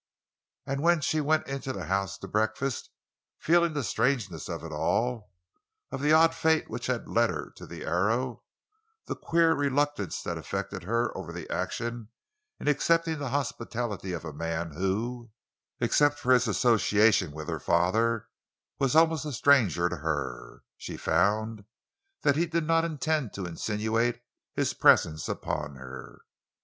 [0.65, 2.89] And when she went into the house to breakfast,
[3.37, 7.85] feeling the strangeness of it all—of the odd fate which had led her to the
[7.85, 8.41] Arrow;
[9.05, 12.09] the queer reluctance that affected her over the action
[12.59, 19.23] in accepting the hospitality of a man who—except for his association with her father—was almost
[19.25, 21.63] a stranger to her—she found
[22.23, 24.19] that he did not intend to insinuate
[24.55, 26.21] his presence upon her.